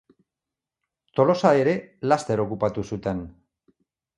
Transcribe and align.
Tolosa 1.19 1.51
ere 1.65 1.75
laster 2.13 2.43
okupatu 2.47 2.89
zuten. 2.93 3.21